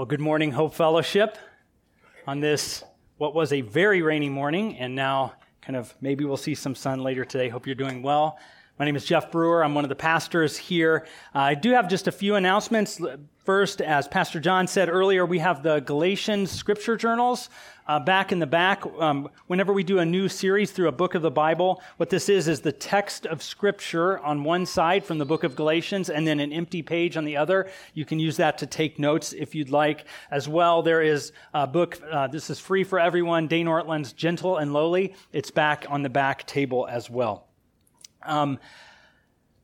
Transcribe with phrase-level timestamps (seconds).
[0.00, 1.36] Well, good morning, Hope Fellowship,
[2.26, 2.82] on this,
[3.18, 7.00] what was a very rainy morning, and now kind of maybe we'll see some sun
[7.00, 7.50] later today.
[7.50, 8.38] Hope you're doing well.
[8.78, 9.62] My name is Jeff Brewer.
[9.62, 11.06] I'm one of the pastors here.
[11.34, 12.98] Uh, I do have just a few announcements.
[13.50, 17.50] First, as Pastor John said earlier, we have the Galatians scripture journals
[17.88, 18.84] uh, back in the back.
[19.00, 22.28] Um, whenever we do a new series through a book of the Bible, what this
[22.28, 26.24] is is the text of scripture on one side from the book of Galatians and
[26.28, 27.68] then an empty page on the other.
[27.92, 30.04] You can use that to take notes if you'd like.
[30.30, 34.58] As well, there is a book, uh, this is free for everyone, Dane Ortlund's Gentle
[34.58, 35.12] and Lowly.
[35.32, 37.48] It's back on the back table as well.
[38.22, 38.60] Um,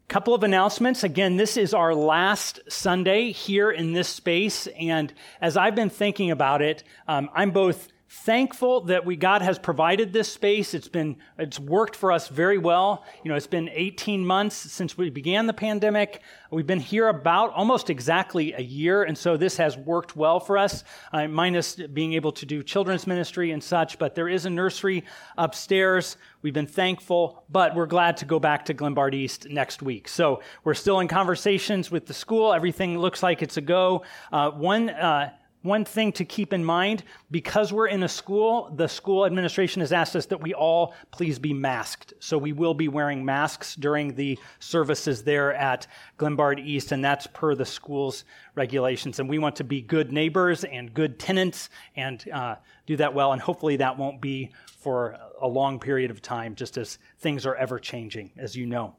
[0.08, 1.02] couple of announcements.
[1.02, 4.68] Again, this is our last Sunday here in this space.
[4.78, 9.58] And as I've been thinking about it, um, I'm both thankful that we God has
[9.58, 10.74] provided this space.
[10.74, 13.04] It's been it's worked for us very well.
[13.24, 16.22] You know, it's been 18 months since we began the pandemic.
[16.50, 20.56] We've been here about almost exactly a year, and so this has worked well for
[20.56, 20.84] us.
[21.12, 25.04] Uh, minus being able to do children's ministry and such, but there is a nursery
[25.36, 26.16] upstairs.
[26.42, 30.06] We've been thankful, but we're glad to go back to Glenbard East next week.
[30.06, 32.52] So we're still in conversations with the school.
[32.52, 34.04] Everything looks like it's a go.
[34.30, 34.90] Uh, one.
[34.90, 35.30] Uh,
[35.62, 39.92] one thing to keep in mind because we're in a school, the school administration has
[39.92, 42.14] asked us that we all please be masked.
[42.20, 45.86] So we will be wearing masks during the services there at
[46.18, 49.18] Glenbard East, and that's per the school's regulations.
[49.18, 53.32] And we want to be good neighbors and good tenants and uh, do that well.
[53.32, 57.56] And hopefully that won't be for a long period of time, just as things are
[57.56, 58.94] ever changing, as you know.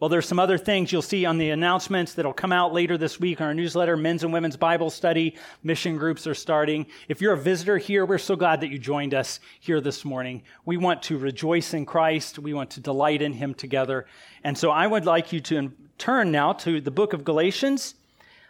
[0.00, 3.18] Well, there's some other things you'll see on the announcements that'll come out later this
[3.18, 3.96] week on our newsletter.
[3.96, 6.86] Men's and women's Bible study, mission groups are starting.
[7.08, 10.44] If you're a visitor here, we're so glad that you joined us here this morning.
[10.64, 12.38] We want to rejoice in Christ.
[12.38, 14.06] We want to delight in Him together.
[14.44, 17.96] And so I would like you to turn now to the book of Galatians.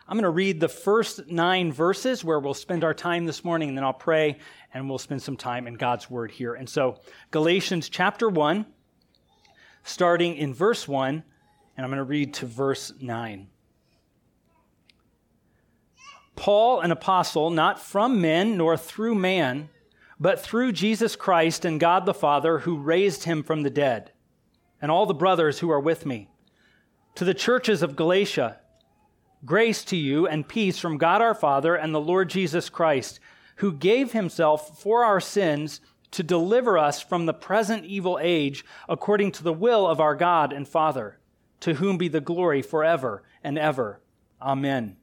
[0.07, 3.71] I'm going to read the first nine verses where we'll spend our time this morning,
[3.71, 4.37] and then I'll pray
[4.75, 6.53] and we'll spend some time in God's Word here.
[6.53, 8.67] And so, Galatians chapter 1,
[9.83, 11.25] starting in verse 1
[11.79, 13.47] and I'm going to read to verse 9.
[16.35, 19.69] Paul, an apostle, not from men nor through man,
[20.19, 24.11] but through Jesus Christ and God the Father who raised him from the dead,
[24.83, 26.29] and all the brothers who are with me.
[27.15, 28.59] To the churches of Galatia,
[29.45, 33.21] grace to you and peace from God our Father and the Lord Jesus Christ,
[33.57, 35.81] who gave himself for our sins
[36.11, 40.53] to deliver us from the present evil age according to the will of our God
[40.53, 41.18] and Father
[41.61, 44.01] to whom be the glory forever and ever.
[44.41, 44.97] Amen.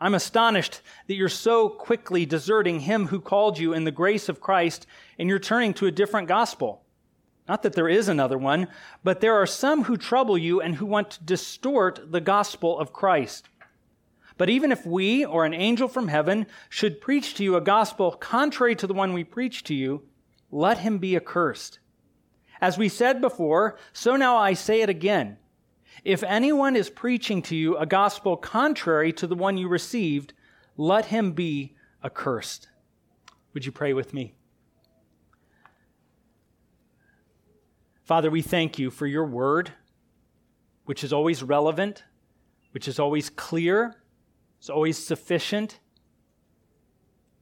[0.00, 4.40] I'm astonished that you're so quickly deserting him who called you in the grace of
[4.40, 4.86] Christ
[5.18, 6.82] and you're turning to a different gospel.
[7.48, 8.68] Not that there is another one,
[9.02, 12.92] but there are some who trouble you and who want to distort the gospel of
[12.92, 13.48] Christ.
[14.36, 18.12] But even if we or an angel from heaven should preach to you a gospel
[18.12, 20.02] contrary to the one we preach to you,
[20.50, 21.78] let him be accursed.
[22.64, 25.36] As we said before, so now I say it again.
[26.02, 30.32] If anyone is preaching to you a gospel contrary to the one you received,
[30.78, 32.68] let him be accursed.
[33.52, 34.32] Would you pray with me?
[38.02, 39.70] Father, we thank you for your word,
[40.86, 42.02] which is always relevant,
[42.70, 43.94] which is always clear,
[44.58, 45.80] it's always sufficient.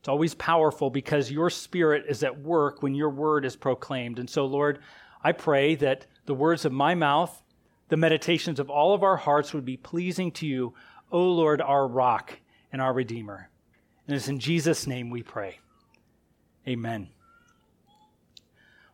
[0.01, 4.19] It's always powerful because your spirit is at work when your word is proclaimed.
[4.19, 4.81] And so, Lord,
[5.25, 7.43] I pray that the words of my mouth,
[7.89, 10.75] the meditations of all of our hearts would be pleasing to you,
[11.11, 12.39] O Lord, our rock
[12.73, 13.49] and our redeemer.
[14.07, 15.59] And it's in Jesus' name we pray.
[16.67, 17.09] Amen.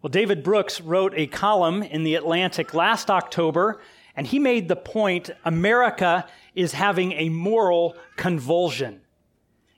[0.00, 3.80] Well, David Brooks wrote a column in The Atlantic last October,
[4.14, 9.00] and he made the point America is having a moral convulsion.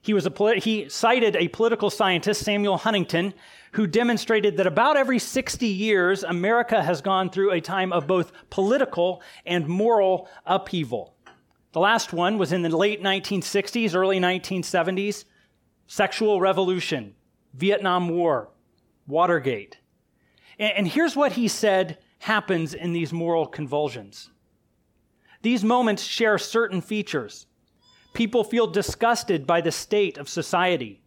[0.02, 3.34] He, was a, he cited a political scientist, Samuel Huntington,
[3.72, 8.32] who demonstrated that about every 60 years, America has gone through a time of both
[8.48, 11.14] political and moral upheaval.
[11.72, 15.24] The last one was in the late 1960s, early 1970s
[15.90, 17.16] sexual revolution,
[17.52, 18.48] Vietnam War,
[19.08, 19.78] Watergate.
[20.56, 24.30] And here's what he said happens in these moral convulsions.
[25.42, 27.46] These moments share certain features.
[28.12, 31.00] People feel disgusted by the state of society.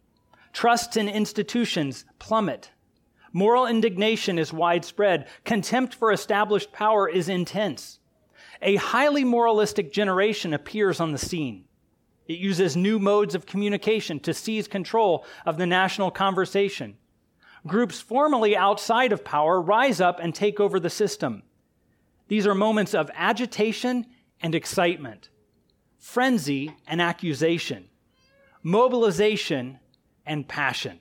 [0.52, 2.70] Trusts in institutions plummet.
[3.32, 5.26] Moral indignation is widespread.
[5.44, 7.98] Contempt for established power is intense.
[8.62, 11.64] A highly moralistic generation appears on the scene.
[12.26, 16.96] It uses new modes of communication to seize control of the national conversation.
[17.66, 21.42] Groups formerly outside of power rise up and take over the system.
[22.28, 24.06] These are moments of agitation
[24.40, 25.28] and excitement,
[26.04, 27.88] frenzy and accusation.
[28.62, 29.78] mobilization,
[30.26, 30.98] and passion.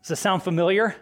[0.00, 0.94] Does this sound familiar?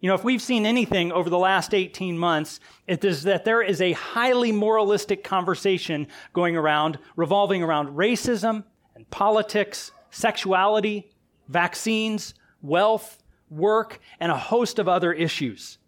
[0.00, 3.60] You know, if we've seen anything over the last 18 months, it is that there
[3.60, 8.64] is a highly moralistic conversation going around, revolving around racism
[8.94, 11.10] and politics, sexuality,
[11.48, 15.78] vaccines, wealth, work, and a host of other issues.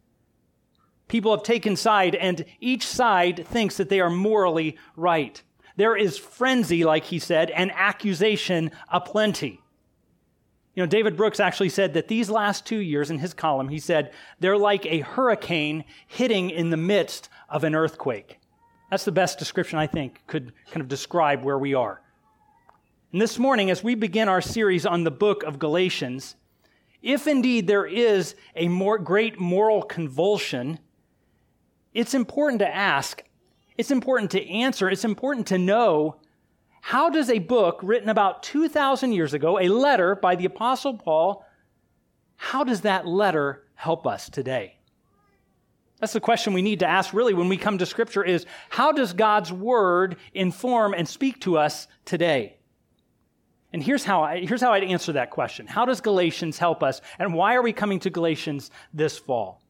[1.08, 5.42] People have taken side, and each side thinks that they are morally right.
[5.76, 9.60] There is frenzy, like he said, and accusation aplenty.
[10.74, 13.78] You know, David Brooks actually said that these last two years in his column, he
[13.78, 18.38] said, they're like a hurricane hitting in the midst of an earthquake.
[18.90, 22.00] That's the best description I think could kind of describe where we are.
[23.12, 26.34] And this morning, as we begin our series on the book of Galatians,
[27.02, 30.80] if indeed there is a more great moral convulsion,
[31.94, 33.22] it's important to ask,
[33.78, 36.16] it's important to answer, it's important to know
[36.80, 41.46] how does a book written about 2,000 years ago, a letter by the Apostle Paul,
[42.36, 44.76] how does that letter help us today?
[45.98, 48.92] That's the question we need to ask really when we come to Scripture is how
[48.92, 52.58] does God's Word inform and speak to us today?
[53.72, 55.66] And here's how, I, here's how I'd answer that question.
[55.66, 57.00] How does Galatians help us?
[57.18, 59.63] And why are we coming to Galatians this fall?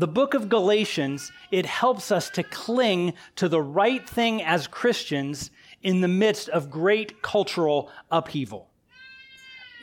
[0.00, 5.50] The book of Galatians, it helps us to cling to the right thing as Christians
[5.82, 8.70] in the midst of great cultural upheaval.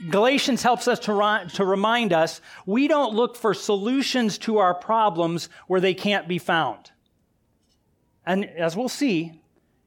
[0.10, 4.74] Galatians helps us to, ri- to remind us we don't look for solutions to our
[4.74, 6.90] problems where they can't be found.
[8.26, 9.40] And as we'll see,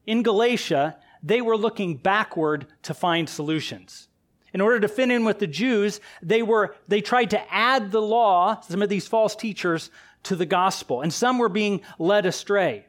[0.07, 4.07] in Galatia, they were looking backward to find solutions.
[4.53, 8.03] In order to fit in with the Jews, they were, they tried to add the
[8.03, 9.91] law, some of these false teachers,
[10.25, 12.87] to the gospel, and some were being led astray.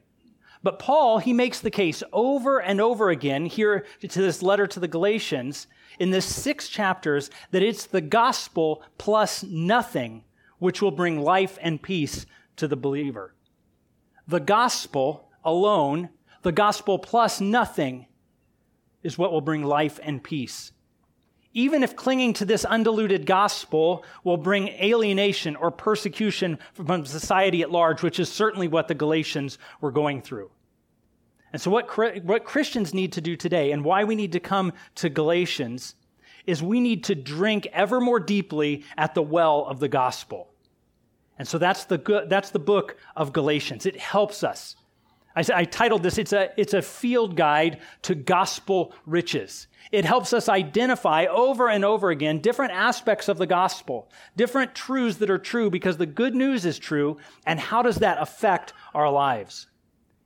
[0.64, 4.80] But Paul, he makes the case over and over again here to this letter to
[4.80, 5.68] the Galatians
[6.00, 10.24] in this six chapters that it's the gospel plus nothing
[10.60, 12.26] which will bring life and peace
[12.58, 13.34] to the believer.
[14.28, 16.10] The gospel alone,
[16.44, 18.06] the gospel plus nothing,
[19.02, 20.72] is what will bring life and peace.
[21.54, 27.72] Even if clinging to this undiluted gospel will bring alienation or persecution from society at
[27.72, 30.50] large, which is certainly what the Galatians were going through.
[31.52, 34.72] And so, what, what Christians need to do today, and why we need to come
[34.96, 35.96] to Galatians,
[36.46, 40.48] is we need to drink ever more deeply at the well of the gospel.
[41.38, 43.86] And so that's the, that's the book of Galatians.
[43.86, 44.76] It helps us.
[45.36, 49.68] I, I titled this, it's a, it's a field guide to gospel riches.
[49.92, 55.18] It helps us identify over and over again different aspects of the gospel, different truths
[55.18, 59.10] that are true because the good news is true, and how does that affect our
[59.12, 59.68] lives?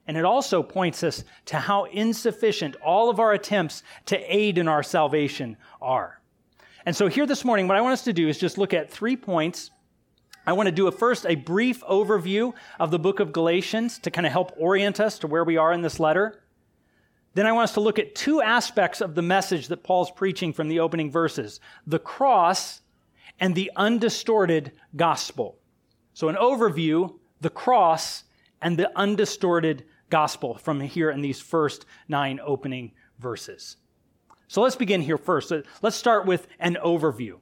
[0.08, 4.68] And it also points us to how insufficient all of our attempts to aid in
[4.68, 6.22] our salvation are.
[6.86, 8.92] And so, here this morning, what I want us to do is just look at
[8.92, 9.72] three points.
[10.46, 14.12] I want to do a first a brief overview of the book of Galatians to
[14.12, 16.42] kind of help orient us to where we are in this letter.
[17.34, 20.54] Then I want us to look at two aspects of the message that Paul's preaching
[20.54, 22.82] from the opening verses the cross
[23.40, 25.58] and the undistorted gospel.
[26.14, 28.24] So, an overview, the cross,
[28.62, 33.78] and the undistorted gospel from here in these first nine opening verses.
[34.48, 35.52] So let's begin here first.
[35.82, 37.40] Let's start with an overview.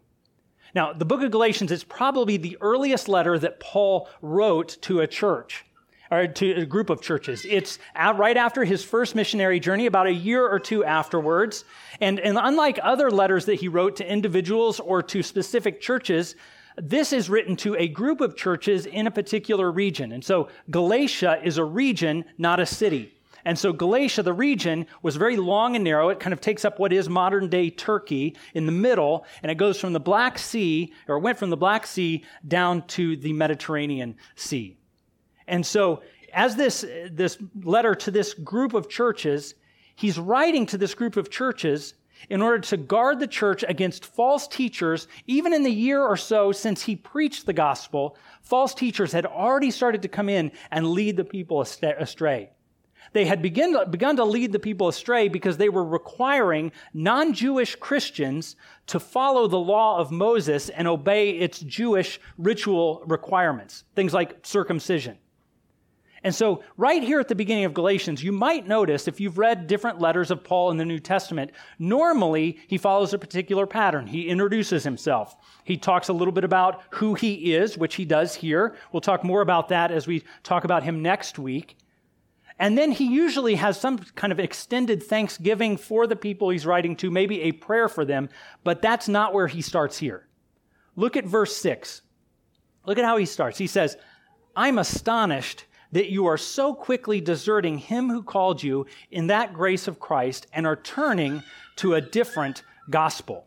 [0.75, 5.07] Now, the book of Galatians is probably the earliest letter that Paul wrote to a
[5.07, 5.65] church
[6.09, 7.45] or to a group of churches.
[7.47, 11.63] It's right after his first missionary journey, about a year or two afterwards.
[12.01, 16.35] And, and unlike other letters that he wrote to individuals or to specific churches,
[16.75, 20.11] this is written to a group of churches in a particular region.
[20.11, 23.13] And so Galatia is a region, not a city.
[23.45, 26.09] And so Galatia, the region, was very long and narrow.
[26.09, 29.55] It kind of takes up what is modern day Turkey in the middle, and it
[29.55, 34.15] goes from the Black Sea, or went from the Black Sea down to the Mediterranean
[34.35, 34.77] Sea.
[35.47, 36.01] And so,
[36.33, 39.55] as this, this letter to this group of churches,
[39.95, 41.95] he's writing to this group of churches
[42.29, 46.51] in order to guard the church against false teachers, even in the year or so
[46.51, 51.17] since he preached the gospel, false teachers had already started to come in and lead
[51.17, 52.49] the people astray.
[53.11, 57.75] They had begin, begun to lead the people astray because they were requiring non Jewish
[57.75, 58.55] Christians
[58.87, 65.17] to follow the law of Moses and obey its Jewish ritual requirements, things like circumcision.
[66.25, 69.67] And so, right here at the beginning of Galatians, you might notice if you've read
[69.67, 74.07] different letters of Paul in the New Testament, normally he follows a particular pattern.
[74.07, 75.35] He introduces himself.
[75.65, 78.75] He talks a little bit about who he is, which he does here.
[78.93, 81.75] We'll talk more about that as we talk about him next week.
[82.63, 86.95] And then he usually has some kind of extended thanksgiving for the people he's writing
[86.95, 88.29] to, maybe a prayer for them,
[88.63, 90.29] but that's not where he starts here.
[90.95, 92.03] Look at verse 6.
[92.85, 93.57] Look at how he starts.
[93.57, 93.97] He says,
[94.55, 99.89] I'm astonished that you are so quickly deserting him who called you in that grace
[99.89, 101.43] of Christ and are turning
[101.75, 103.45] to a different gospel.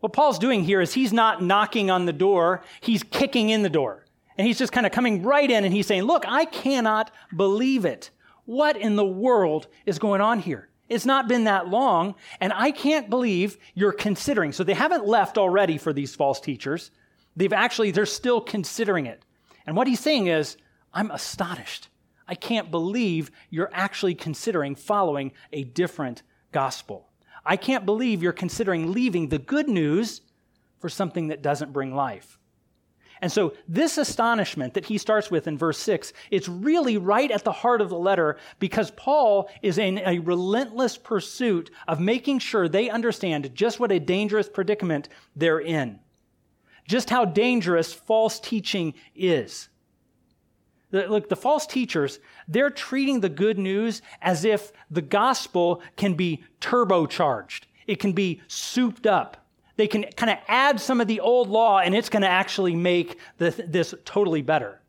[0.00, 3.68] What Paul's doing here is he's not knocking on the door, he's kicking in the
[3.68, 4.05] door.
[4.38, 7.84] And he's just kind of coming right in and he's saying, Look, I cannot believe
[7.84, 8.10] it.
[8.44, 10.68] What in the world is going on here?
[10.88, 14.52] It's not been that long, and I can't believe you're considering.
[14.52, 16.92] So they haven't left already for these false teachers.
[17.34, 19.24] They've actually, they're still considering it.
[19.66, 20.56] And what he's saying is,
[20.94, 21.88] I'm astonished.
[22.28, 27.08] I can't believe you're actually considering following a different gospel.
[27.44, 30.22] I can't believe you're considering leaving the good news
[30.78, 32.38] for something that doesn't bring life.
[33.22, 37.44] And so, this astonishment that he starts with in verse 6, it's really right at
[37.44, 42.68] the heart of the letter because Paul is in a relentless pursuit of making sure
[42.68, 45.98] they understand just what a dangerous predicament they're in,
[46.86, 49.68] just how dangerous false teaching is.
[50.92, 56.44] Look, the false teachers, they're treating the good news as if the gospel can be
[56.60, 59.45] turbocharged, it can be souped up.
[59.76, 62.74] They can kind of add some of the old law and it's going to actually
[62.74, 64.80] make this, this totally better.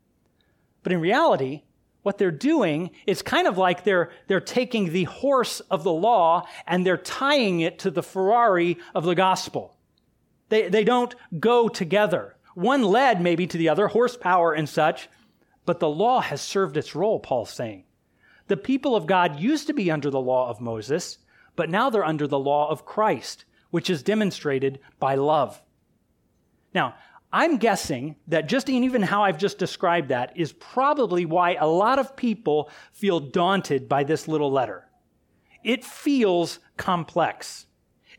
[0.84, 1.64] But in reality,
[2.04, 6.48] what they're doing is kind of like they're, they're taking the horse of the law
[6.66, 9.76] and they're tying it to the Ferrari of the gospel.
[10.48, 12.38] They, they don't go together.
[12.56, 15.10] One led maybe to the other, horsepower and such,
[15.66, 17.84] but the law has served its role, Paul's saying.
[18.48, 21.18] The people of God used to be under the law of Moses,
[21.58, 25.62] but now they're under the law of Christ, which is demonstrated by love.
[26.74, 26.96] Now,
[27.32, 32.00] I'm guessing that just even how I've just described that is probably why a lot
[32.00, 34.86] of people feel daunted by this little letter.
[35.64, 37.66] It feels complex.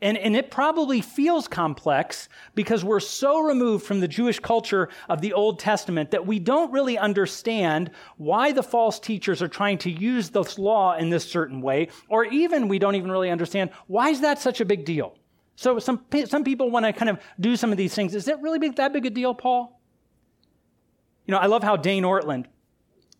[0.00, 5.20] And, and it probably feels complex because we're so removed from the Jewish culture of
[5.20, 9.90] the Old Testament that we don't really understand why the false teachers are trying to
[9.90, 14.10] use this law in this certain way, or even we don't even really understand why
[14.10, 15.17] is that such a big deal.
[15.58, 18.14] So some, some people want to kind of do some of these things.
[18.14, 19.82] Is it really that big a deal, Paul?
[21.26, 22.46] You know, I love how Dane Ortlund,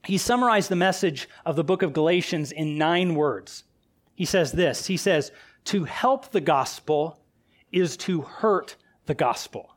[0.05, 3.65] he summarized the message of the book of Galatians in nine words.
[4.15, 5.33] He says this, he says,
[5.65, 7.21] to help the gospel
[7.73, 8.77] is to hurt
[9.07, 9.75] the gospel.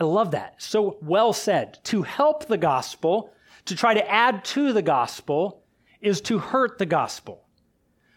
[0.00, 0.54] I love that.
[0.56, 1.80] So well said.
[1.84, 3.30] To help the gospel,
[3.66, 5.62] to try to add to the gospel,
[6.00, 7.41] is to hurt the gospel.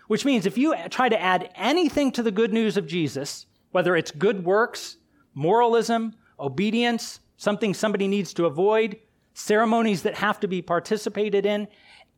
[0.08, 3.96] Which means if you try to add anything to the good news of Jesus, whether
[3.96, 4.98] it's good works,
[5.34, 8.98] moralism, obedience, something somebody needs to avoid,
[9.34, 11.68] ceremonies that have to be participated in,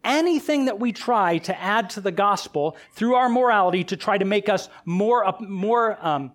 [0.03, 4.25] anything that we try to add to the gospel through our morality to try to
[4.25, 6.31] make us more, more um,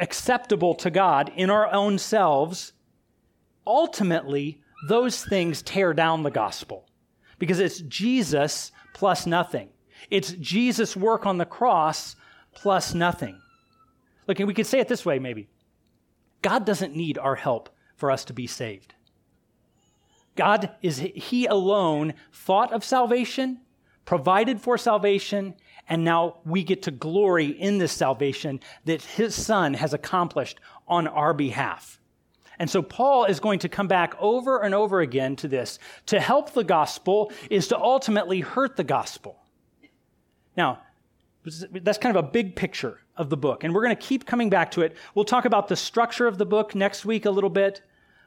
[0.00, 2.72] acceptable to God in our own selves,
[3.66, 6.88] ultimately, those things tear down the gospel
[7.38, 9.68] because it's Jesus plus nothing.
[10.10, 12.16] It's Jesus' work on the cross
[12.54, 13.40] plus nothing.
[14.26, 15.48] Look, and we could say it this way maybe
[16.42, 18.94] God doesn't need our help for us to be saved.
[20.36, 23.60] God is He alone thought of salvation,
[24.04, 25.54] provided for salvation,
[25.88, 31.06] and now we get to glory in this salvation that His Son has accomplished on
[31.06, 32.00] our behalf.
[32.58, 35.78] And so Paul is going to come back over and over again to this.
[36.06, 39.41] To help the gospel is to ultimately hurt the gospel.
[40.56, 40.80] Now,
[41.72, 44.48] that's kind of a big picture of the book, and we're going to keep coming
[44.48, 44.96] back to it.
[45.14, 47.82] We'll talk about the structure of the book next week a little bit,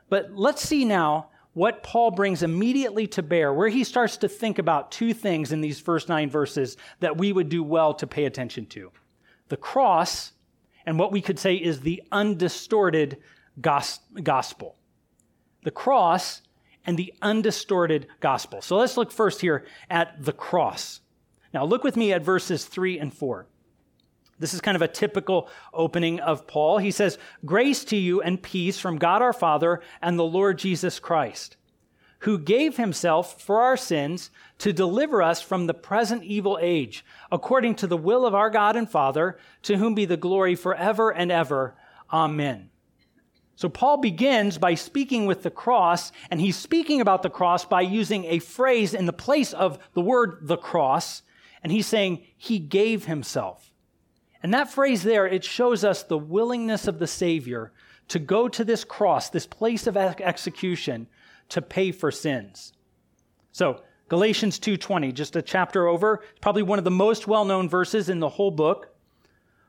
[0.09, 4.59] but let's see now what Paul brings immediately to bear, where he starts to think
[4.59, 8.25] about two things in these first nine verses that we would do well to pay
[8.25, 8.91] attention to
[9.47, 10.33] the cross,
[10.85, 13.17] and what we could say is the undistorted
[13.61, 14.75] gospel.
[15.63, 16.41] The cross
[16.85, 18.61] and the undistorted gospel.
[18.61, 20.99] So let's look first here at the cross.
[21.55, 23.47] Now, look with me at verses 3 and 4.
[24.37, 26.79] This is kind of a typical opening of Paul.
[26.79, 30.99] He says, Grace to you and peace from God our Father and the Lord Jesus
[30.99, 31.55] Christ,
[32.19, 37.75] who gave himself for our sins to deliver us from the present evil age, according
[37.75, 41.31] to the will of our God and Father, to whom be the glory forever and
[41.31, 41.77] ever.
[42.11, 42.69] Amen.
[43.55, 47.79] So Paul begins by speaking with the cross, and he's speaking about the cross by
[47.79, 51.21] using a phrase in the place of the word the cross,
[51.65, 53.73] and he's saying, He gave himself.
[54.43, 57.73] And that phrase there, it shows us the willingness of the Savior
[58.09, 61.07] to go to this cross, this place of execution,
[61.49, 62.71] to pay for sins.
[63.51, 68.19] So, Galatians 2:20, just a chapter over, probably one of the most well-known verses in
[68.19, 68.95] the whole book.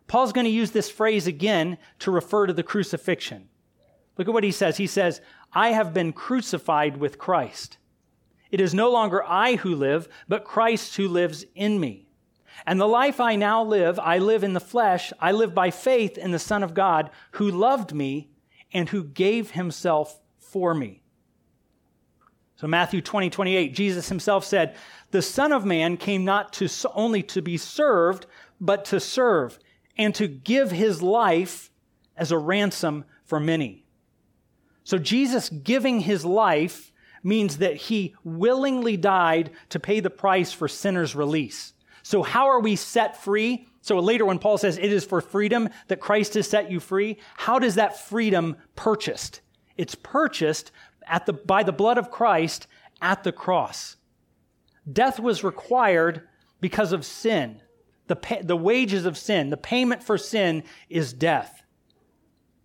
[0.06, 3.48] Paul's going to use this phrase again to refer to the crucifixion.
[4.18, 4.76] Look at what he says.
[4.76, 5.22] He says,
[5.54, 7.78] "I have been crucified with Christ.
[8.50, 12.06] It is no longer I who live, but Christ who lives in me.
[12.66, 15.12] And the life I now live, I live in the flesh.
[15.20, 18.30] I live by faith in the Son of God who loved me
[18.72, 21.02] and who gave himself for me."
[22.56, 24.74] So Matthew 20, 28, Jesus himself said,
[25.10, 28.26] The Son of Man came not to only to be served,
[28.60, 29.58] but to serve,
[29.98, 31.70] and to give his life
[32.16, 33.84] as a ransom for many.
[34.84, 36.92] So Jesus giving his life
[37.26, 41.72] means that he willingly died to pay the price for sinners' release.
[42.02, 43.66] So how are we set free?
[43.80, 47.18] So later when Paul says it is for freedom that Christ has set you free,
[47.36, 49.40] how does that freedom purchased?
[49.76, 50.70] It's purchased
[51.04, 52.68] at the, by the blood of Christ
[53.02, 53.96] at the cross.
[54.90, 56.28] Death was required
[56.60, 57.60] because of sin.
[58.06, 61.64] The, pay, the wages of sin, the payment for sin is death.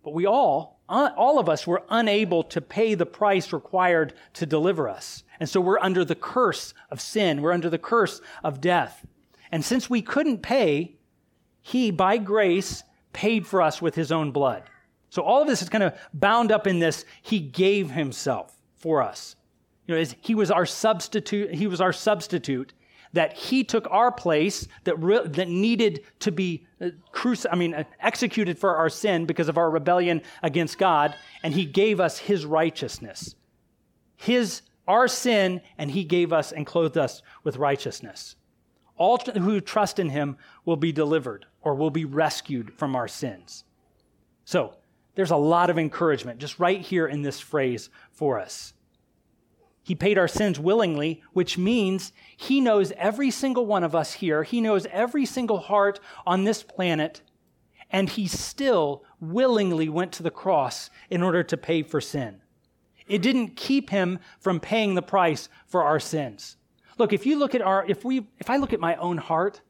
[0.04, 4.88] But we all, all of us, were unable to pay the price required to deliver
[4.88, 5.24] us.
[5.40, 7.42] And so we're under the curse of sin.
[7.42, 9.04] We're under the curse of death.
[9.50, 10.96] And since we couldn't pay,
[11.62, 12.82] he, by grace,
[13.12, 14.64] paid for us with his own blood.
[15.10, 17.04] So all of this is kind of bound up in this.
[17.20, 19.36] He gave himself for us.
[19.86, 21.54] You know, he was our substitute.
[21.54, 22.72] He was our substitute
[23.12, 27.74] that he took our place that, re- that needed to be uh, cruci- I mean,
[27.74, 32.18] uh, executed for our sin because of our rebellion against God, and he gave us
[32.18, 33.34] his righteousness.
[34.16, 38.36] His, our sin, and he gave us and clothed us with righteousness.
[38.96, 43.64] All who trust in him will be delivered or will be rescued from our sins.
[44.44, 44.74] So,
[45.14, 48.72] there's a lot of encouragement just right here in this phrase for us.
[49.82, 54.44] He paid our sins willingly, which means he knows every single one of us here.
[54.44, 57.20] He knows every single heart on this planet,
[57.90, 62.40] and he still willingly went to the cross in order to pay for sin.
[63.08, 66.56] It didn't keep him from paying the price for our sins.
[66.96, 69.60] Look, if you look at our, if we, if I look at my own heart,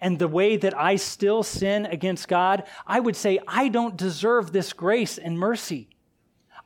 [0.00, 4.52] and the way that I still sin against God, I would say, I don't deserve
[4.52, 5.88] this grace and mercy.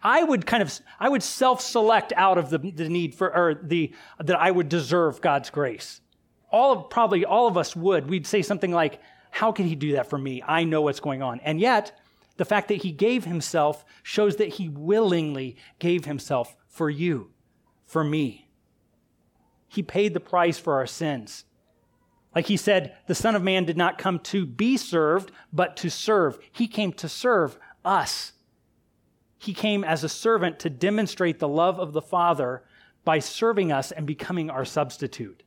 [0.03, 3.95] I would kind of, I would self-select out of the, the need for, or the,
[4.19, 6.01] that I would deserve God's grace.
[6.51, 8.11] All of, probably all of us would.
[8.11, 10.43] We'd say something like, how can he do that for me?
[10.47, 11.41] I know what's going on.
[11.41, 11.99] And yet,
[12.37, 17.31] the fact that he gave himself shows that he willingly gave himself for you,
[17.87, 18.49] for me.
[19.69, 21.45] He paid the price for our sins.
[22.35, 25.91] Like he said, the Son of Man did not come to be served, but to
[25.91, 26.39] serve.
[26.51, 28.33] He came to serve us.
[29.43, 32.63] He came as a servant to demonstrate the love of the Father
[33.05, 35.43] by serving us and becoming our substitute.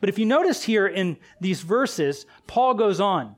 [0.00, 3.36] But if you notice here in these verses, Paul goes on.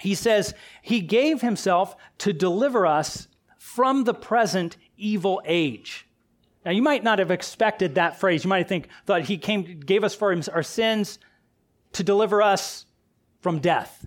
[0.00, 0.52] He says,
[0.82, 6.08] He gave Himself to deliver us from the present evil age.
[6.64, 8.42] Now, you might not have expected that phrase.
[8.42, 11.20] You might think, thought He came, gave us for our sins
[11.92, 12.86] to deliver us
[13.40, 14.04] from death.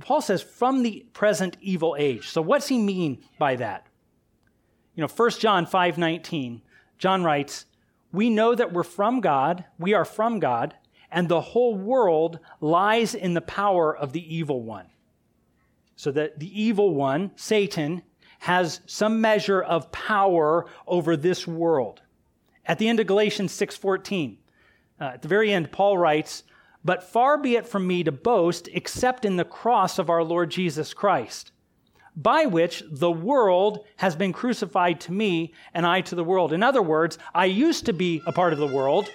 [0.00, 2.28] Paul says from the present evil age.
[2.28, 3.86] So what's he mean by that?
[4.94, 6.62] You know, 1 John 5:19,
[6.98, 7.66] John writes,
[8.12, 10.74] "We know that we're from God, we are from God,
[11.10, 14.86] and the whole world lies in the power of the evil one."
[15.96, 18.02] So that the evil one, Satan,
[18.40, 22.02] has some measure of power over this world.
[22.66, 24.38] At the end of Galatians 6:14,
[25.00, 26.44] uh, at the very end Paul writes,
[26.88, 30.48] but far be it from me to boast except in the cross of our Lord
[30.48, 31.52] Jesus Christ,
[32.16, 36.50] by which the world has been crucified to me and I to the world.
[36.50, 39.10] In other words, I used to be a part of the world.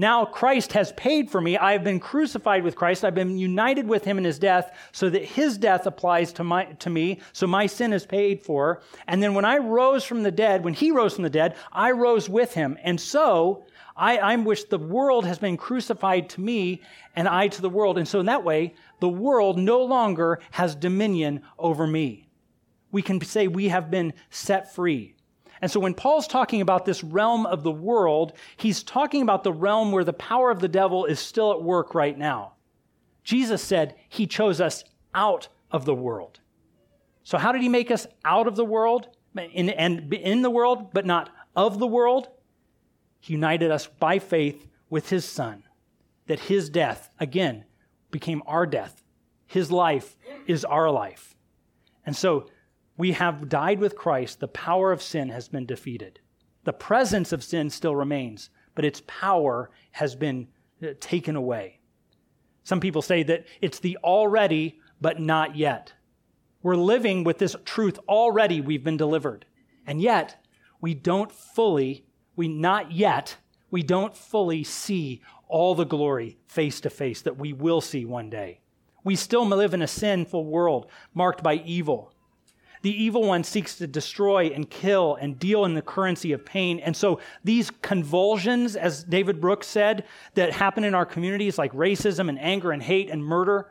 [0.00, 1.58] Now Christ has paid for me.
[1.58, 3.04] I have been crucified with Christ.
[3.04, 6.64] I've been united with him in his death so that his death applies to, my,
[6.64, 7.20] to me.
[7.34, 8.80] So my sin is paid for.
[9.08, 11.90] And then when I rose from the dead, when he rose from the dead, I
[11.90, 12.78] rose with him.
[12.82, 16.80] And so I, I wish the world has been crucified to me
[17.14, 17.98] and I to the world.
[17.98, 22.26] And so in that way, the world no longer has dominion over me.
[22.90, 25.14] We can say we have been set free.
[25.62, 29.52] And so when Paul's talking about this realm of the world, he's talking about the
[29.52, 32.54] realm where the power of the devil is still at work right now.
[33.24, 36.40] Jesus said he chose us out of the world.
[37.22, 40.92] So how did he make us out of the world in, and in the world,
[40.92, 42.28] but not of the world?
[43.20, 45.64] He united us by faith with his son,
[46.26, 47.64] that his death, again,
[48.10, 49.04] became our death.
[49.46, 51.36] His life is our life.
[52.06, 52.46] And so
[53.00, 54.40] we have died with Christ.
[54.40, 56.20] The power of sin has been defeated.
[56.64, 60.48] The presence of sin still remains, but its power has been
[60.82, 61.80] uh, taken away.
[62.62, 65.94] Some people say that it's the already, but not yet.
[66.62, 69.46] We're living with this truth already, we've been delivered.
[69.86, 70.44] And yet,
[70.82, 72.04] we don't fully,
[72.36, 73.34] we not yet,
[73.70, 78.28] we don't fully see all the glory face to face that we will see one
[78.28, 78.60] day.
[79.04, 82.09] We still live in a sinful world marked by evil.
[82.82, 86.80] The evil one seeks to destroy and kill and deal in the currency of pain.
[86.80, 92.28] And so these convulsions, as David Brooks said, that happen in our communities like racism
[92.28, 93.70] and anger and hate and murder,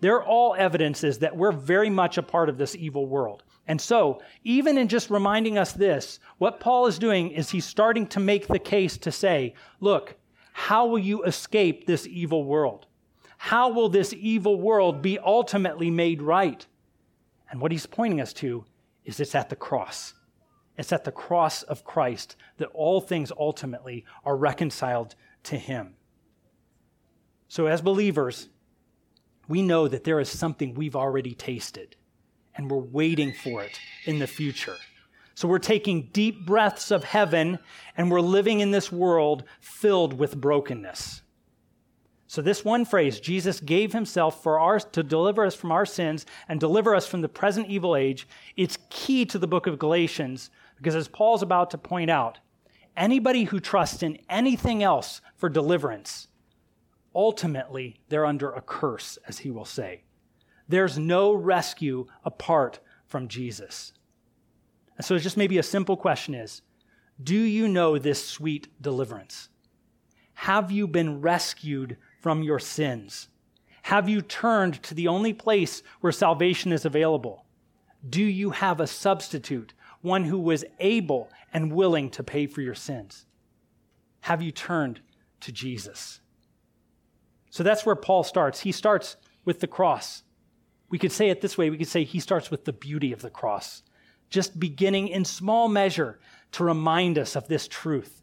[0.00, 3.42] they're all evidences that we're very much a part of this evil world.
[3.66, 8.06] And so, even in just reminding us this, what Paul is doing is he's starting
[8.08, 10.16] to make the case to say, look,
[10.52, 12.86] how will you escape this evil world?
[13.36, 16.66] How will this evil world be ultimately made right?
[17.50, 18.64] And what he's pointing us to
[19.04, 20.14] is it's at the cross.
[20.76, 25.94] It's at the cross of Christ that all things ultimately are reconciled to him.
[27.48, 28.48] So, as believers,
[29.48, 31.96] we know that there is something we've already tasted
[32.54, 34.76] and we're waiting for it in the future.
[35.34, 37.58] So, we're taking deep breaths of heaven
[37.96, 41.22] and we're living in this world filled with brokenness.
[42.30, 46.26] So, this one phrase, Jesus gave himself for our, to deliver us from our sins
[46.46, 50.50] and deliver us from the present evil age, it's key to the book of Galatians
[50.76, 52.38] because, as Paul's about to point out,
[52.98, 56.28] anybody who trusts in anything else for deliverance,
[57.14, 60.02] ultimately they're under a curse, as he will say.
[60.68, 63.94] There's no rescue apart from Jesus.
[64.98, 66.60] And so, just maybe a simple question is
[67.22, 69.48] Do you know this sweet deliverance?
[70.34, 73.28] Have you been rescued from your sins?
[73.82, 77.46] Have you turned to the only place where salvation is available?
[78.08, 82.74] Do you have a substitute, one who was able and willing to pay for your
[82.74, 83.26] sins?
[84.20, 85.00] Have you turned
[85.40, 86.20] to Jesus?
[87.50, 88.60] So that's where Paul starts.
[88.60, 90.22] He starts with the cross.
[90.90, 93.22] We could say it this way we could say he starts with the beauty of
[93.22, 93.82] the cross,
[94.30, 96.18] just beginning in small measure
[96.52, 98.22] to remind us of this truth.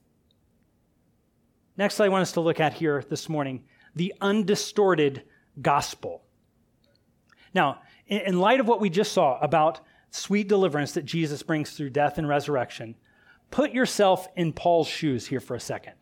[1.77, 3.63] Next, I want us to look at here this morning
[3.95, 5.23] the undistorted
[5.61, 6.23] gospel.
[7.53, 9.79] Now, in light of what we just saw about
[10.11, 12.95] sweet deliverance that Jesus brings through death and resurrection,
[13.51, 15.93] put yourself in Paul's shoes here for a second.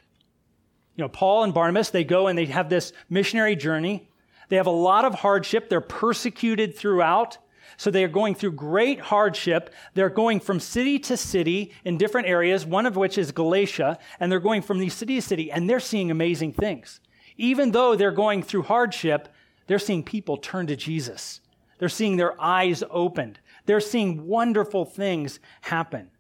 [0.96, 4.10] You know, Paul and Barnabas, they go and they have this missionary journey.
[4.50, 5.70] They have a lot of hardship.
[5.70, 7.38] They're persecuted throughout.
[7.78, 9.74] So they are going through great hardship.
[9.96, 14.32] They're going from city to city in different areas, one of which is Galatia, and
[14.32, 17.00] they're going from city to city, and they're seeing amazing things.
[17.38, 19.30] Even though they're going through hardship,
[19.68, 21.42] they're seeing people turn to Jesus.
[21.80, 23.40] They're seeing their eyes opened.
[23.66, 26.12] They're seeing wonderful things happen.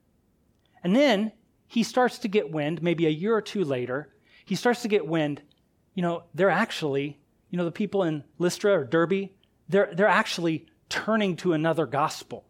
[0.84, 1.32] And then
[1.67, 4.10] he starts to get wind, maybe a year or two later,
[4.45, 5.41] he starts to get wind,
[5.93, 9.30] you know, they're actually, you know, the people in Lystra or Derbe,
[9.69, 12.45] they're, they're actually turning to another gospel.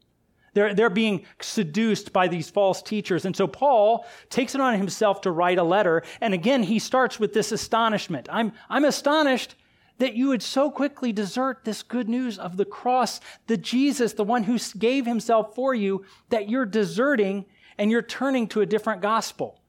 [0.53, 3.25] They're, they're being seduced by these false teachers.
[3.25, 6.03] And so Paul takes it on himself to write a letter.
[6.21, 8.27] And again, he starts with this astonishment.
[8.31, 9.55] I'm, I'm astonished
[9.97, 14.23] that you would so quickly desert this good news of the cross, the Jesus, the
[14.23, 17.45] one who gave himself for you, that you're deserting
[17.77, 19.59] and you're turning to a different gospel.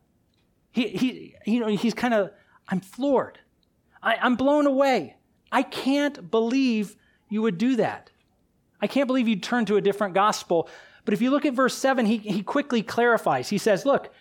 [0.72, 2.30] He, he, you know, he's kind of,
[2.68, 3.38] I'm floored.
[4.02, 5.16] I, I'm blown away.
[5.52, 6.96] I can't believe
[7.28, 8.10] you would do that.
[8.84, 10.68] I can't believe you turned to a different gospel.
[11.06, 13.48] But if you look at verse 7, he, he quickly clarifies.
[13.48, 14.12] He says, Look,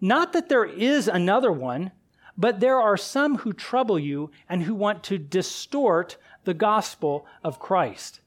[0.00, 1.90] not that there is another one,
[2.38, 7.58] but there are some who trouble you and who want to distort the gospel of
[7.58, 8.20] Christ.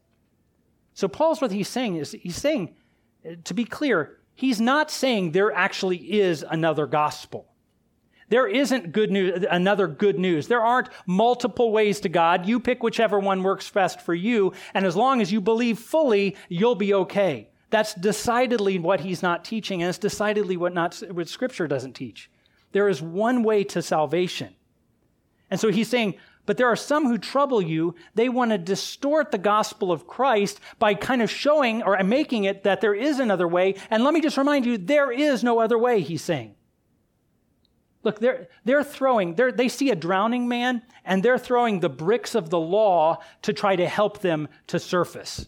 [0.94, 2.76] So, Paul's what he's saying is he's saying,
[3.46, 7.48] to be clear, he's not saying there actually is another gospel.
[8.30, 10.48] There isn't good news, another good news.
[10.48, 12.48] There aren't multiple ways to God.
[12.48, 14.54] You pick whichever one works best for you.
[14.74, 17.50] And as long as you believe fully, you'll be okay.
[17.70, 22.30] That's decidedly what he's not teaching, and it's decidedly what, not, what Scripture doesn't teach.
[22.72, 24.56] There is one way to salvation.
[25.52, 27.96] And so he's saying, but there are some who trouble you.
[28.14, 32.64] They want to distort the gospel of Christ by kind of showing or making it
[32.64, 33.76] that there is another way.
[33.90, 36.56] And let me just remind you, there is no other way, he's saying.
[38.06, 42.36] Look, they're, they're throwing, they're, they see a drowning man, and they're throwing the bricks
[42.36, 45.48] of the law to try to help them to surface.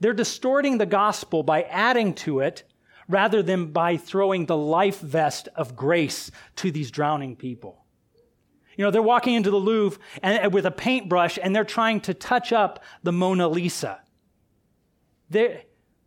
[0.00, 2.64] They're distorting the gospel by adding to it
[3.06, 7.84] rather than by throwing the life vest of grace to these drowning people.
[8.76, 12.14] You know, they're walking into the Louvre and, with a paintbrush and they're trying to
[12.14, 14.00] touch up the Mona Lisa.
[15.28, 15.64] They're,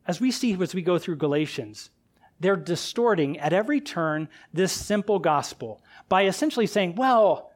[0.07, 1.91] as we see as we go through Galatians,
[2.39, 7.51] they're distorting at every turn this simple gospel by essentially saying, well,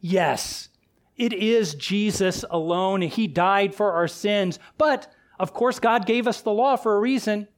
[0.00, 0.68] yes,
[1.16, 3.02] it is Jesus alone.
[3.02, 4.58] He died for our sins.
[4.76, 7.48] But of course, God gave us the law for a reason.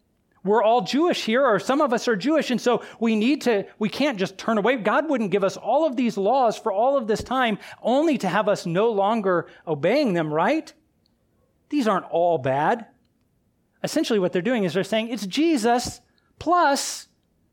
[0.43, 3.67] We're all Jewish here, or some of us are Jewish, and so we need to,
[3.79, 4.77] we can't just turn away.
[4.77, 8.29] God wouldn't give us all of these laws for all of this time only to
[8.29, 10.73] have us no longer obeying them, right?
[11.69, 12.87] These aren't all bad.
[13.85, 16.01] Essentially, what they're doing is they're saying it's Jesus
[16.41, 17.07] plus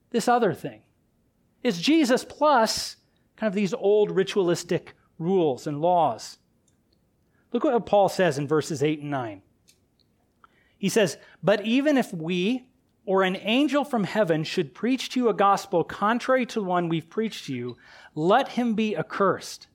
[0.09, 0.81] this other thing.
[1.61, 2.95] It's Jesus plus
[3.35, 6.39] kind of these old ritualistic rules and laws.
[7.53, 9.41] Look what Paul says in verses 8 and 9.
[10.77, 12.65] He says, But even if we
[13.05, 16.89] or an angel from heaven should preach to you a gospel contrary to the one
[16.89, 17.77] we've preached to you,
[18.15, 19.67] let him be accursed.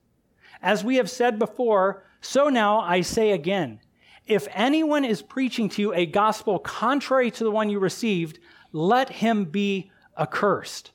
[0.61, 3.79] As we have said before, so now I say again
[4.25, 8.39] if anyone is preaching to you a gospel contrary to the one you received,
[8.73, 10.91] let him be accursed.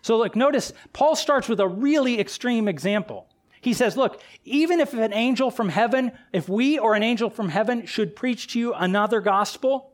[0.00, 3.28] So, look, notice Paul starts with a really extreme example.
[3.60, 7.50] He says, Look, even if an angel from heaven, if we or an angel from
[7.50, 9.92] heaven should preach to you another gospel,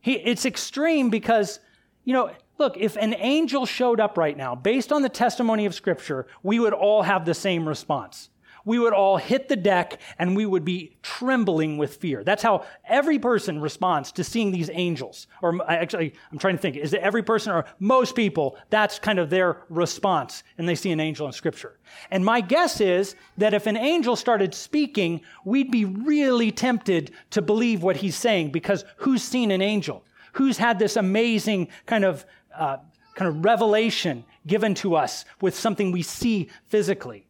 [0.00, 1.58] he, it's extreme because,
[2.04, 5.74] you know, look, if an angel showed up right now, based on the testimony of
[5.74, 8.28] Scripture, we would all have the same response
[8.64, 12.24] we would all hit the deck and we would be trembling with fear.
[12.24, 15.26] That's how every person responds to seeing these angels.
[15.42, 18.56] Or actually, I'm trying to think, is it every person or most people?
[18.70, 21.78] That's kind of their response and they see an angel in scripture.
[22.10, 27.42] And my guess is that if an angel started speaking, we'd be really tempted to
[27.42, 30.04] believe what he's saying because who's seen an angel?
[30.32, 32.24] Who's had this amazing kind of,
[32.56, 32.78] uh,
[33.14, 37.26] kind of revelation given to us with something we see physically?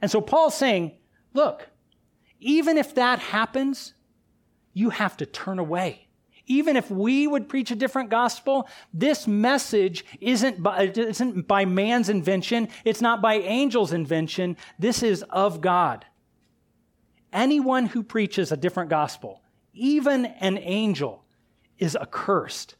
[0.00, 0.92] And so Paul's saying,
[1.34, 1.68] look,
[2.40, 3.94] even if that happens,
[4.72, 6.08] you have to turn away.
[6.46, 12.08] Even if we would preach a different gospel, this message isn't by, isn't by man's
[12.08, 12.68] invention.
[12.84, 14.56] It's not by angels' invention.
[14.78, 16.06] This is of God.
[17.32, 19.42] Anyone who preaches a different gospel,
[19.74, 21.24] even an angel,
[21.78, 22.76] is accursed.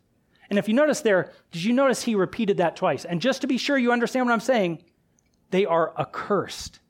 [0.48, 3.04] And if you notice there, did you notice he repeated that twice?
[3.04, 4.83] And just to be sure you understand what I'm saying,
[5.50, 6.81] they are accursed.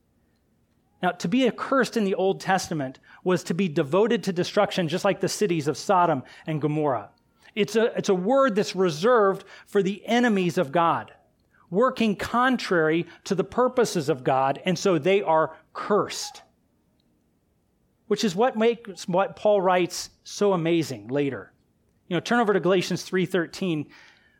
[1.02, 5.04] Now, to be accursed in the Old Testament was to be devoted to destruction, just
[5.04, 7.10] like the cities of Sodom and Gomorrah.
[7.54, 11.12] It's a, it's a word that's reserved for the enemies of God,
[11.70, 16.42] working contrary to the purposes of God, and so they are cursed.
[18.08, 21.52] Which is what makes what Paul writes so amazing later.
[22.08, 23.86] You know, turn over to Galatians 3:13.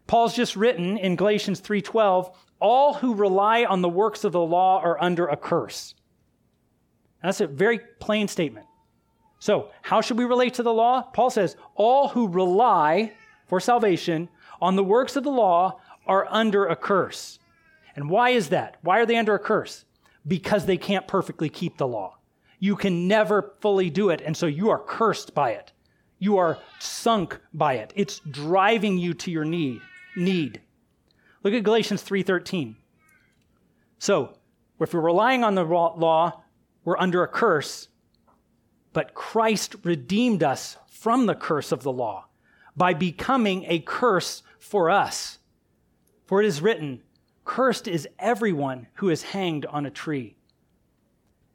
[0.07, 4.81] Paul's just written in Galatians 3:12, all who rely on the works of the law
[4.81, 5.95] are under a curse.
[7.23, 8.67] That's a very plain statement.
[9.41, 11.03] So, how should we relate to the law?
[11.03, 13.13] Paul says, All who rely
[13.47, 14.29] for salvation
[14.61, 17.39] on the works of the law are under a curse.
[17.95, 18.77] And why is that?
[18.83, 19.85] Why are they under a curse?
[20.27, 22.19] Because they can't perfectly keep the law.
[22.59, 25.73] You can never fully do it, and so you are cursed by it.
[26.19, 27.93] You are sunk by it.
[27.95, 29.81] It's driving you to your need.
[30.17, 30.61] Need.
[31.45, 32.77] Look at Galatians 3:13.
[33.99, 34.35] So,
[34.81, 36.43] if we're relying on the law,
[36.89, 37.89] we're under a curse,
[38.95, 42.29] but Christ redeemed us from the curse of the law
[42.75, 45.39] by becoming a curse for us.
[46.25, 47.03] For it is written,
[47.45, 50.37] Cursed is everyone who is hanged on a tree.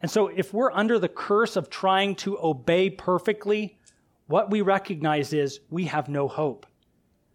[0.02, 3.80] And so, if we're under the curse of trying to obey perfectly,
[4.28, 6.68] what we recognize is we have no hope.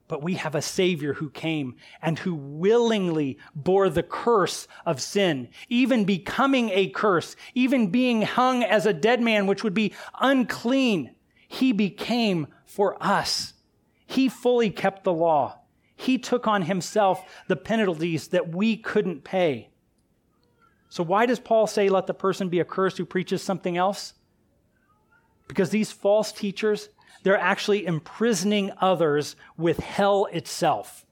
[0.09, 5.49] But we have a Savior who came and who willingly bore the curse of sin,
[5.69, 11.15] even becoming a curse, even being hung as a dead man, which would be unclean.
[11.47, 13.53] He became for us.
[14.07, 15.61] He fully kept the law.
[15.95, 19.69] He took on himself the penalties that we couldn't pay.
[20.89, 24.15] So, why does Paul say, let the person be accursed who preaches something else?
[25.49, 26.89] Because these false teachers
[27.23, 31.05] they're actually imprisoning others with hell itself.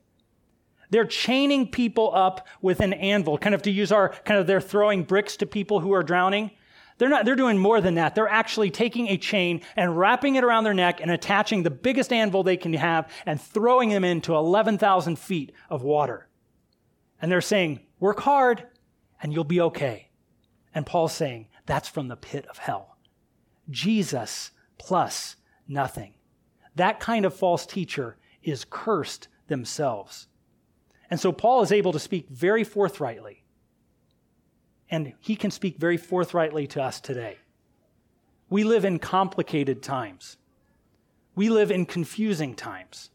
[0.90, 4.60] They're chaining people up with an anvil, kind of to use our kind of they're
[4.60, 6.52] throwing bricks to people who are drowning.
[6.98, 8.14] They're not, they're doing more than that.
[8.14, 12.12] They're actually taking a chain and wrapping it around their neck and attaching the biggest
[12.12, 16.28] anvil they can have and throwing them into 11,000 feet of water.
[17.20, 18.64] And they're saying, work hard
[19.20, 20.08] and you'll be okay.
[20.74, 22.96] And Paul's saying, that's from the pit of hell.
[23.68, 25.36] Jesus plus
[25.68, 26.14] nothing.
[26.74, 30.28] That kind of false teacher is cursed themselves.
[31.10, 33.42] And so Paul is able to speak very forthrightly.
[34.90, 37.38] And he can speak very forthrightly to us today.
[38.48, 40.36] We live in complicated times.
[41.34, 43.10] We live in confusing times.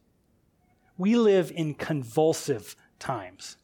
[0.97, 3.57] We live in convulsive times.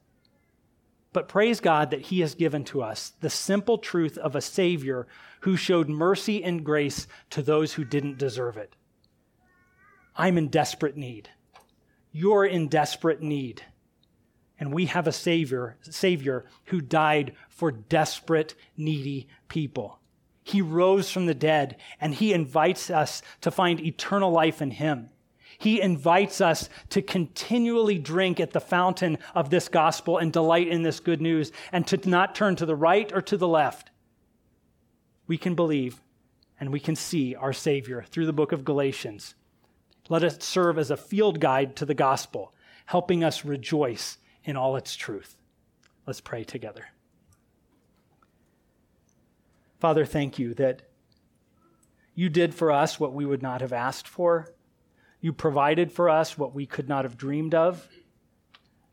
[1.13, 5.08] But praise God that He has given to us the simple truth of a Savior
[5.41, 8.76] who showed mercy and grace to those who didn't deserve it.
[10.15, 11.30] I'm in desperate need.
[12.12, 13.62] You're in desperate need.
[14.60, 20.00] And we have a Savior, Savior who died for desperate, needy people.
[20.43, 25.10] He rose from the dead and he invites us to find eternal life in him.
[25.58, 30.84] He invites us to continually drink at the fountain of this gospel and delight in
[30.84, 33.89] this good news and to not turn to the right or to the left.
[35.26, 36.02] We can believe
[36.60, 39.36] and we can see our Savior through the book of Galatians.
[40.10, 42.54] Let it serve as a field guide to the gospel,
[42.86, 45.38] helping us rejoice in all its truth.
[46.06, 46.86] Let's pray together.
[49.80, 50.84] Father, thank you that
[52.15, 54.54] you did for us what we would not have asked for.
[55.28, 57.90] You provided for us what we could not have dreamed of.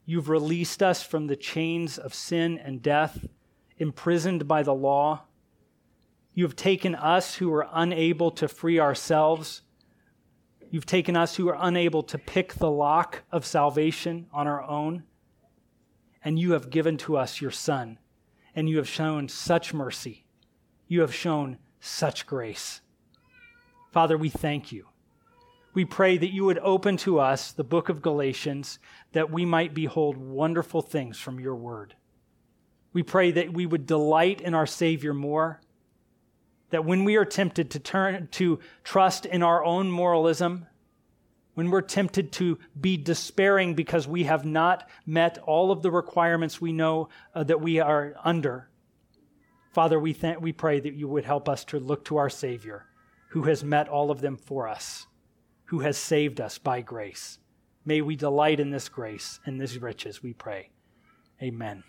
[0.05, 3.25] You've released us from the chains of sin and death,
[3.79, 5.27] imprisoned by the law.
[6.33, 9.63] You have taken us who are unable to free ourselves.
[10.73, 15.05] You've taken us who are unable to pick the lock of salvation on our own.
[16.25, 18.01] And you have given to us your Son.
[18.57, 20.27] And you have shown such mercy.
[20.89, 22.81] You have shown such grace.
[23.93, 24.89] Father, we thank you
[25.75, 28.79] we pray that you would open to us the book of Galatians
[29.13, 31.97] that we might behold wonderful things from your word.
[32.93, 35.61] We pray that we would delight in our Savior more,
[36.71, 40.67] that when we are tempted to turn to trust in our own moralism,
[41.55, 46.61] when we're tempted to be despairing because we have not met all of the requirements
[46.61, 48.69] we know uh, that we are under,
[49.73, 52.87] Father, we, th- we pray that you would help us to look to our Savior
[53.31, 55.09] who has met all of them for us
[55.67, 57.39] who has saved us by grace.
[57.85, 60.71] May we delight in this grace and this riches, we pray.
[61.43, 61.85] Amen.